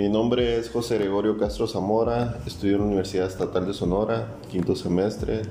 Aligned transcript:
Mi 0.00 0.08
nombre 0.08 0.56
es 0.56 0.70
José 0.70 0.96
Gregorio 0.96 1.36
Castro 1.36 1.66
Zamora, 1.66 2.38
estudio 2.46 2.76
en 2.76 2.80
la 2.80 2.86
Universidad 2.86 3.26
Estatal 3.26 3.66
de 3.66 3.74
Sonora, 3.74 4.28
quinto 4.50 4.74
semestre. 4.74 5.42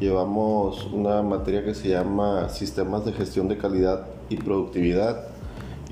Llevamos 0.00 0.88
una 0.92 1.22
materia 1.22 1.64
que 1.64 1.76
se 1.76 1.90
llama 1.90 2.48
Sistemas 2.48 3.04
de 3.04 3.12
Gestión 3.12 3.46
de 3.46 3.56
Calidad 3.56 4.08
y 4.28 4.36
Productividad 4.36 5.28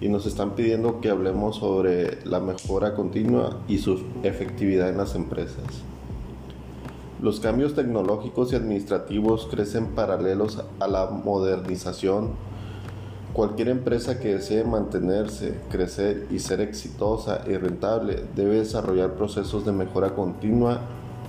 y 0.00 0.09
nos 0.09 0.27
están 0.27 0.57
pidiendo 0.57 1.00
que 1.00 1.11
hablemos 1.11 1.59
sobre 1.59 2.18
la 2.25 2.41
mejora 2.41 2.96
continua 2.96 3.61
y 3.68 3.79
su 3.79 4.03
efectividad 4.25 4.89
en 4.89 4.98
las 4.98 5.14
empresas. 5.14 5.62
Los 7.23 7.39
cambios 7.39 7.77
tecnológicos 7.77 8.53
y 8.53 8.57
administrativos 8.57 9.46
crecen 9.48 9.95
paralelos 9.95 10.61
a 10.80 10.89
la 10.89 11.07
modernización. 11.07 12.30
Cualquier 13.36 13.68
empresa 13.68 14.18
que 14.18 14.32
desee 14.32 14.64
mantenerse, 14.64 15.58
crecer 15.68 16.26
y 16.30 16.38
ser 16.38 16.62
exitosa 16.62 17.42
y 17.46 17.54
rentable 17.59 18.24
debe 18.34 18.54
desarrollar 18.54 19.12
procesos 19.12 19.66
de 19.66 19.72
mejora 19.72 20.14
continua 20.14 20.80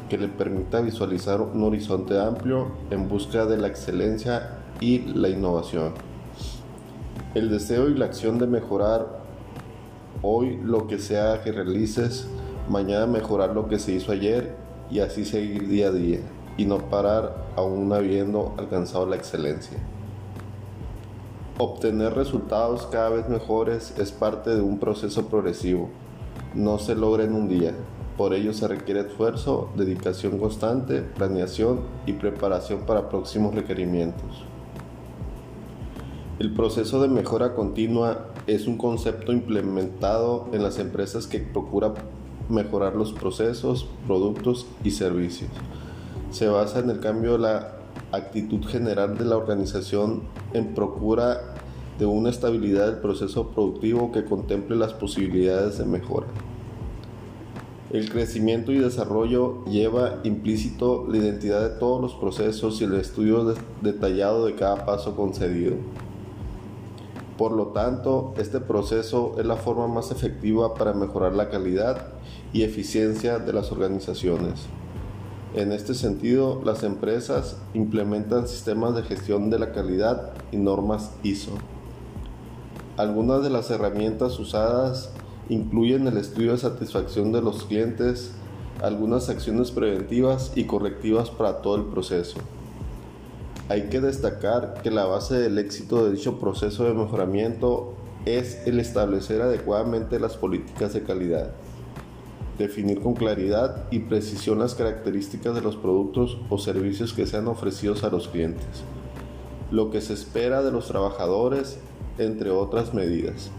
que 0.07 0.17
le 0.17 0.29
permita 0.29 0.79
visualizar 0.79 1.41
un 1.41 1.61
horizonte 1.63 2.17
amplio 2.17 2.71
en 2.91 3.09
busca 3.09 3.45
de 3.45 3.57
la 3.57 3.67
excelencia 3.67 4.51
y 4.79 4.99
la 4.99 5.27
innovación. 5.27 5.95
El 7.35 7.49
deseo 7.49 7.89
y 7.89 7.95
la 7.95 8.05
acción 8.05 8.39
de 8.39 8.47
mejorar 8.47 9.05
hoy 10.21 10.61
lo 10.63 10.87
que 10.87 10.99
sea 10.99 11.43
que 11.43 11.51
realices, 11.51 12.25
mañana 12.69 13.05
mejorar 13.05 13.53
lo 13.53 13.67
que 13.67 13.79
se 13.79 13.91
hizo 13.91 14.13
ayer 14.13 14.55
y 14.89 14.99
así 14.99 15.25
seguir 15.25 15.67
día 15.67 15.89
a 15.89 15.91
día 15.91 16.21
y 16.55 16.63
no 16.63 16.77
parar 16.89 17.47
aún 17.57 17.91
habiendo 17.91 18.55
alcanzado 18.57 19.05
la 19.07 19.17
excelencia. 19.17 19.77
Obtener 21.59 22.13
resultados 22.13 22.85
cada 22.91 23.09
vez 23.09 23.27
mejores 23.29 23.95
es 23.97 24.11
parte 24.11 24.51
de 24.51 24.61
un 24.61 24.77
proceso 24.77 25.25
progresivo. 25.25 25.89
No 26.53 26.77
se 26.77 26.93
logra 26.93 27.23
en 27.23 27.33
un 27.33 27.49
día. 27.49 27.73
Por 28.15 28.35
ello 28.35 28.53
se 28.53 28.67
requiere 28.67 28.99
esfuerzo, 28.99 29.69
dedicación 29.75 30.37
constante, 30.37 31.01
planeación 31.01 31.79
y 32.05 32.13
preparación 32.13 32.81
para 32.81 33.09
próximos 33.09 33.55
requerimientos. 33.55 34.43
El 36.37 36.53
proceso 36.53 37.01
de 37.01 37.07
mejora 37.07 37.55
continua 37.55 38.27
es 38.45 38.67
un 38.67 38.77
concepto 38.77 39.31
implementado 39.31 40.49
en 40.51 40.61
las 40.61 40.77
empresas 40.77 41.25
que 41.25 41.39
procura 41.39 41.95
mejorar 42.49 42.95
los 42.95 43.13
procesos, 43.13 43.89
productos 44.05 44.67
y 44.83 44.91
servicios. 44.91 45.49
Se 46.29 46.47
basa 46.47 46.77
en 46.79 46.91
el 46.91 46.99
cambio 46.99 47.31
de 47.31 47.39
la 47.39 47.76
actitud 48.11 48.65
general 48.65 49.17
de 49.17 49.25
la 49.25 49.37
organización 49.37 50.23
en 50.53 50.73
procura 50.73 51.55
de 51.99 52.05
una 52.05 52.29
estabilidad 52.29 52.87
del 52.87 52.97
proceso 52.97 53.49
productivo 53.49 54.11
que 54.11 54.25
contemple 54.25 54.75
las 54.75 54.93
posibilidades 54.93 55.77
de 55.77 55.85
mejora. 55.85 56.27
El 57.91 58.09
crecimiento 58.09 58.71
y 58.73 58.79
desarrollo 58.79 59.63
lleva 59.65 60.19
implícito 60.23 61.05
la 61.09 61.17
identidad 61.17 61.61
de 61.61 61.79
todos 61.79 62.01
los 62.01 62.13
procesos 62.15 62.81
y 62.81 62.83
el 62.83 62.93
estudio 62.95 63.55
detallado 63.81 64.45
de 64.45 64.55
cada 64.55 64.85
paso 64.85 65.15
concedido. 65.15 65.75
Por 67.37 67.51
lo 67.53 67.67
tanto, 67.67 68.33
este 68.37 68.59
proceso 68.59 69.35
es 69.39 69.45
la 69.45 69.55
forma 69.55 69.87
más 69.87 70.11
efectiva 70.11 70.73
para 70.73 70.93
mejorar 70.93 71.33
la 71.33 71.49
calidad 71.49 72.07
y 72.51 72.63
eficiencia 72.63 73.39
de 73.39 73.53
las 73.53 73.71
organizaciones. 73.71 74.67
En 75.53 75.71
este 75.71 75.93
sentido, 75.93 76.61
las 76.65 76.83
empresas 76.83 77.57
implementan 77.73 78.47
sistemas 78.47 78.95
de 78.95 79.03
gestión 79.03 79.49
de 79.49 79.59
la 79.59 79.71
calidad 79.71 80.33
y 80.51 80.57
normas 80.57 81.11
ISO. 81.23 81.51
Algunas 82.97 83.43
de 83.43 83.49
las 83.49 83.71
herramientas 83.71 84.39
usadas 84.39 85.11
incluyen 85.49 86.07
el 86.07 86.17
estudio 86.17 86.51
de 86.51 86.57
satisfacción 86.57 87.31
de 87.31 87.41
los 87.41 87.63
clientes, 87.63 88.31
algunas 88.81 89.29
acciones 89.29 89.71
preventivas 89.71 90.51
y 90.55 90.65
correctivas 90.65 91.29
para 91.29 91.61
todo 91.61 91.77
el 91.77 91.85
proceso. 91.85 92.37
Hay 93.69 93.83
que 93.83 94.01
destacar 94.01 94.81
que 94.83 94.91
la 94.91 95.05
base 95.05 95.35
del 95.35 95.57
éxito 95.57 96.05
de 96.05 96.11
dicho 96.11 96.39
proceso 96.39 96.83
de 96.83 96.93
mejoramiento 96.93 97.93
es 98.25 98.65
el 98.67 98.79
establecer 98.79 99.41
adecuadamente 99.41 100.19
las 100.19 100.35
políticas 100.35 100.93
de 100.93 101.03
calidad, 101.03 101.51
definir 102.57 103.01
con 103.01 103.13
claridad 103.13 103.85
y 103.91 103.99
precisión 103.99 104.59
las 104.59 104.75
características 104.75 105.53
de 105.55 105.61
los 105.61 105.75
productos 105.75 106.37
o 106.49 106.57
servicios 106.57 107.13
que 107.13 107.27
sean 107.27 107.47
ofrecidos 107.47 108.03
a 108.03 108.09
los 108.09 108.27
clientes, 108.27 108.83
lo 109.71 109.91
que 109.91 110.01
se 110.01 110.13
espera 110.13 110.63
de 110.63 110.71
los 110.71 110.87
trabajadores, 110.87 111.79
entre 112.17 112.49
otras 112.49 112.93
medidas. 112.93 113.51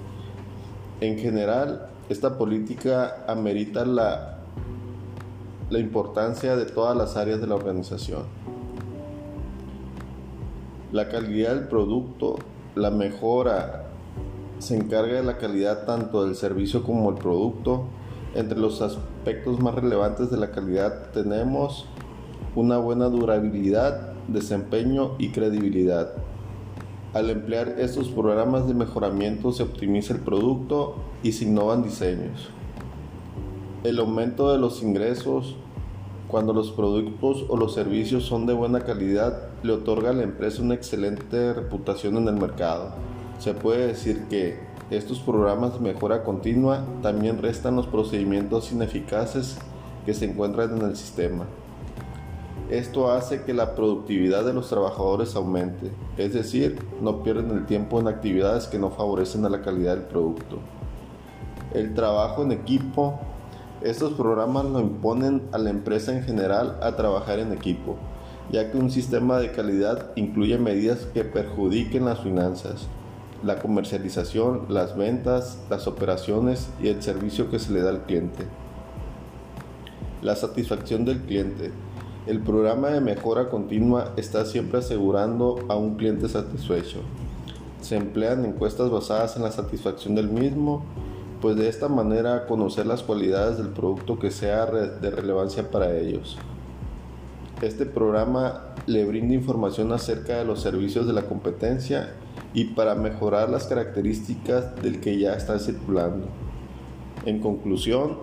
En 1.00 1.18
general, 1.18 1.90
esta 2.08 2.38
política 2.38 3.24
amerita 3.28 3.84
la, 3.84 4.38
la 5.70 5.78
importancia 5.78 6.56
de 6.56 6.66
todas 6.66 6.96
las 6.96 7.16
áreas 7.16 7.40
de 7.40 7.46
la 7.46 7.54
organización 7.54 8.22
la 10.92 11.08
calidad 11.08 11.54
del 11.54 11.68
producto, 11.68 12.36
la 12.74 12.90
mejora 12.90 13.84
se 14.58 14.74
encarga 14.76 15.16
de 15.16 15.22
la 15.22 15.36
calidad 15.36 15.84
tanto 15.84 16.24
del 16.24 16.34
servicio 16.34 16.82
como 16.82 17.12
del 17.12 17.20
producto. 17.20 17.84
Entre 18.34 18.58
los 18.58 18.82
aspectos 18.82 19.60
más 19.60 19.74
relevantes 19.74 20.30
de 20.30 20.36
la 20.36 20.50
calidad 20.50 21.10
tenemos 21.12 21.86
una 22.54 22.78
buena 22.78 23.06
durabilidad, 23.06 24.12
desempeño 24.28 25.12
y 25.18 25.30
credibilidad. 25.30 26.12
Al 27.14 27.30
emplear 27.30 27.76
estos 27.78 28.08
programas 28.08 28.68
de 28.68 28.74
mejoramiento 28.74 29.52
se 29.52 29.62
optimiza 29.62 30.14
el 30.14 30.20
producto 30.20 30.96
y 31.22 31.32
se 31.32 31.46
innovan 31.46 31.82
diseños. 31.82 32.50
El 33.84 33.98
aumento 33.98 34.52
de 34.52 34.58
los 34.58 34.82
ingresos 34.82 35.56
cuando 36.28 36.52
los 36.52 36.72
productos 36.72 37.46
o 37.48 37.56
los 37.56 37.72
servicios 37.72 38.24
son 38.24 38.44
de 38.44 38.52
buena 38.52 38.80
calidad, 38.80 39.48
le 39.62 39.72
otorga 39.72 40.10
a 40.10 40.12
la 40.12 40.24
empresa 40.24 40.62
una 40.62 40.74
excelente 40.74 41.54
reputación 41.54 42.18
en 42.18 42.28
el 42.28 42.34
mercado. 42.34 42.90
Se 43.38 43.54
puede 43.54 43.86
decir 43.86 44.24
que 44.28 44.60
estos 44.90 45.20
programas 45.20 45.74
de 45.74 45.80
mejora 45.80 46.24
continua 46.24 46.84
también 47.02 47.42
restan 47.42 47.76
los 47.76 47.86
procedimientos 47.86 48.72
ineficaces 48.72 49.58
que 50.06 50.14
se 50.14 50.24
encuentran 50.24 50.76
en 50.76 50.82
el 50.82 50.96
sistema. 50.96 51.44
Esto 52.70 53.10
hace 53.10 53.42
que 53.44 53.54
la 53.54 53.74
productividad 53.74 54.44
de 54.44 54.52
los 54.52 54.68
trabajadores 54.68 55.36
aumente, 55.36 55.90
es 56.16 56.34
decir, 56.34 56.78
no 57.00 57.22
pierden 57.22 57.50
el 57.50 57.66
tiempo 57.66 58.00
en 58.00 58.08
actividades 58.08 58.66
que 58.66 58.78
no 58.78 58.90
favorecen 58.90 59.44
a 59.44 59.48
la 59.48 59.62
calidad 59.62 59.94
del 59.94 60.04
producto. 60.04 60.58
El 61.74 61.94
trabajo 61.94 62.42
en 62.42 62.52
equipo 62.52 63.18
estos 63.82 64.14
programas 64.14 64.64
lo 64.64 64.80
imponen 64.80 65.42
a 65.52 65.58
la 65.58 65.70
empresa 65.70 66.12
en 66.12 66.24
general 66.24 66.78
a 66.82 66.96
trabajar 66.96 67.38
en 67.38 67.52
equipo, 67.52 67.96
ya 68.50 68.72
que 68.72 68.76
un 68.76 68.90
sistema 68.90 69.38
de 69.38 69.52
calidad 69.52 70.10
incluye 70.16 70.58
medidas 70.58 71.06
que 71.14 71.22
perjudiquen 71.22 72.04
las 72.04 72.20
finanzas, 72.20 72.88
la 73.42 73.58
comercialización, 73.58 74.66
las 74.68 74.96
ventas, 74.96 75.58
las 75.70 75.86
operaciones 75.86 76.68
y 76.82 76.88
el 76.88 77.02
servicio 77.02 77.50
que 77.50 77.58
se 77.58 77.72
le 77.72 77.82
da 77.82 77.90
al 77.90 78.02
cliente. 78.02 78.44
La 80.22 80.34
satisfacción 80.36 81.04
del 81.04 81.20
cliente. 81.20 81.70
El 82.26 82.40
programa 82.40 82.88
de 82.88 83.00
mejora 83.00 83.48
continua 83.48 84.12
está 84.16 84.44
siempre 84.44 84.80
asegurando 84.80 85.64
a 85.68 85.76
un 85.76 85.96
cliente 85.96 86.28
satisfecho. 86.28 86.98
Se 87.80 87.96
emplean 87.96 88.44
encuestas 88.44 88.90
basadas 88.90 89.36
en 89.36 89.42
la 89.42 89.52
satisfacción 89.52 90.14
del 90.14 90.28
mismo 90.28 90.84
pues 91.40 91.56
de 91.56 91.68
esta 91.68 91.88
manera 91.88 92.46
conocer 92.46 92.86
las 92.86 93.02
cualidades 93.02 93.58
del 93.58 93.68
producto 93.68 94.18
que 94.18 94.30
sea 94.30 94.66
de 94.66 95.10
relevancia 95.10 95.70
para 95.70 95.96
ellos. 95.96 96.36
Este 97.62 97.86
programa 97.86 98.74
le 98.86 99.04
brinda 99.04 99.34
información 99.34 99.92
acerca 99.92 100.38
de 100.38 100.44
los 100.44 100.60
servicios 100.60 101.06
de 101.06 101.12
la 101.12 101.22
competencia 101.22 102.12
y 102.58 102.64
para 102.64 102.96
mejorar 102.96 103.50
las 103.50 103.68
características 103.68 104.74
del 104.82 104.98
que 104.98 105.16
ya 105.16 105.34
está 105.34 105.60
circulando. 105.60 106.26
En 107.24 107.38
conclusión, 107.38 108.18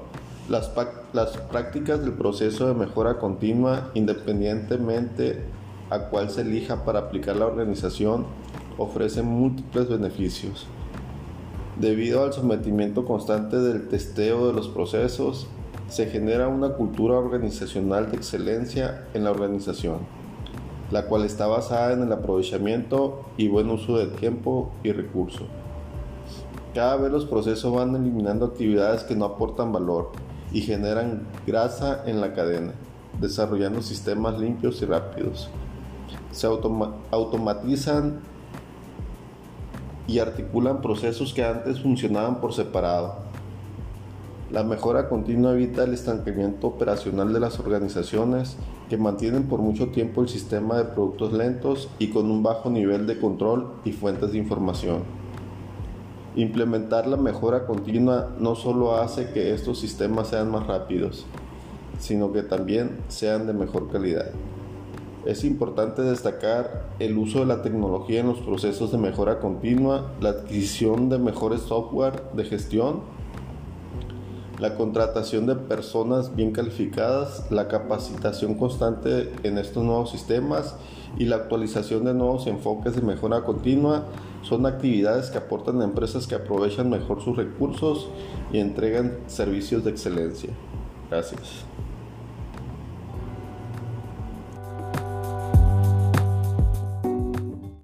las, 0.49 0.73
las 1.13 1.37
prácticas 1.37 2.01
del 2.01 2.11
proceso 2.11 2.67
de 2.67 2.73
mejora 2.73 3.17
continua, 3.17 3.91
independientemente 3.93 5.45
a 5.89 6.09
cuál 6.09 6.29
se 6.29 6.41
elija 6.41 6.83
para 6.83 6.99
aplicar 6.99 7.37
la 7.37 7.45
organización, 7.45 8.25
ofrecen 8.77 9.25
múltiples 9.25 9.87
beneficios. 9.87 10.67
Debido 11.79 12.25
al 12.25 12.33
sometimiento 12.33 13.05
constante 13.05 13.55
del 13.55 13.87
testeo 13.87 14.47
de 14.47 14.53
los 14.53 14.67
procesos, 14.67 15.47
se 15.87 16.07
genera 16.07 16.49
una 16.49 16.73
cultura 16.73 17.17
organizacional 17.17 18.11
de 18.11 18.17
excelencia 18.17 19.07
en 19.13 19.23
la 19.23 19.31
organización, 19.31 19.99
la 20.91 21.05
cual 21.07 21.25
está 21.25 21.47
basada 21.47 21.93
en 21.93 22.03
el 22.03 22.11
aprovechamiento 22.11 23.25
y 23.37 23.47
buen 23.47 23.69
uso 23.69 23.97
del 23.97 24.11
tiempo 24.11 24.71
y 24.83 24.91
recursos. 24.91 25.47
Cada 26.73 26.97
vez 26.97 27.11
los 27.11 27.25
procesos 27.25 27.73
van 27.73 27.95
eliminando 27.95 28.45
actividades 28.45 29.03
que 29.03 29.15
no 29.15 29.25
aportan 29.25 29.71
valor 29.71 30.11
y 30.51 30.61
generan 30.61 31.27
grasa 31.47 32.03
en 32.05 32.21
la 32.21 32.33
cadena, 32.33 32.73
desarrollando 33.19 33.81
sistemas 33.81 34.37
limpios 34.39 34.81
y 34.81 34.85
rápidos. 34.85 35.49
Se 36.31 36.47
automatizan 37.11 38.19
y 40.07 40.19
articulan 40.19 40.81
procesos 40.81 41.33
que 41.33 41.43
antes 41.43 41.81
funcionaban 41.81 42.41
por 42.41 42.53
separado. 42.53 43.15
La 44.55 44.63
mejora 44.63 45.09
continua 45.09 45.51
evita 45.51 45.83
el 45.83 45.93
estancamiento 45.93 46.67
operacional 46.67 47.33
de 47.33 47.41
las 47.41 47.59
organizaciones 47.59 48.55
que 48.89 48.95
mantienen 48.95 49.49
por 49.49 49.59
mucho 49.59 49.89
tiempo 49.89 50.21
el 50.21 50.29
sistema 50.29 50.77
de 50.77 50.85
productos 50.85 51.33
lentos 51.33 51.89
y 51.99 52.07
con 52.07 52.31
un 52.31 52.41
bajo 52.41 52.69
nivel 52.69 53.05
de 53.05 53.19
control 53.19 53.73
y 53.83 53.91
fuentes 53.91 54.31
de 54.31 54.37
información. 54.37 55.03
Implementar 56.37 57.05
la 57.05 57.17
mejora 57.17 57.65
continua 57.65 58.29
no 58.39 58.55
solo 58.55 58.95
hace 58.95 59.29
que 59.31 59.53
estos 59.53 59.77
sistemas 59.77 60.29
sean 60.29 60.49
más 60.49 60.65
rápidos, 60.67 61.25
sino 61.99 62.31
que 62.31 62.41
también 62.41 62.99
sean 63.09 63.47
de 63.47 63.53
mejor 63.53 63.91
calidad. 63.91 64.27
Es 65.25 65.43
importante 65.43 66.01
destacar 66.01 66.85
el 66.99 67.17
uso 67.17 67.39
de 67.39 67.47
la 67.47 67.61
tecnología 67.61 68.21
en 68.21 68.27
los 68.27 68.39
procesos 68.39 68.93
de 68.93 68.99
mejora 68.99 69.39
continua, 69.39 70.13
la 70.21 70.29
adquisición 70.29 71.09
de 71.09 71.19
mejores 71.19 71.59
software 71.59 72.23
de 72.31 72.45
gestión, 72.45 73.01
la 74.59 74.75
contratación 74.75 75.45
de 75.45 75.55
personas 75.55 76.35
bien 76.35 76.51
calificadas, 76.51 77.49
la 77.51 77.67
capacitación 77.67 78.55
constante 78.55 79.31
en 79.43 79.57
estos 79.57 79.83
nuevos 79.83 80.11
sistemas 80.11 80.75
y 81.17 81.25
la 81.25 81.37
actualización 81.37 82.05
de 82.05 82.13
nuevos 82.13 82.47
enfoques 82.47 82.95
de 82.95 83.01
mejora 83.01 83.43
continua 83.43 84.05
son 84.43 84.65
actividades 84.65 85.29
que 85.29 85.37
aportan 85.37 85.81
a 85.81 85.85
empresas 85.85 86.27
que 86.27 86.35
aprovechan 86.35 86.89
mejor 86.89 87.21
sus 87.21 87.35
recursos 87.35 88.07
y 88.53 88.59
entregan 88.59 89.17
servicios 89.27 89.83
de 89.83 89.91
excelencia. 89.91 90.51
Gracias. 91.09 91.65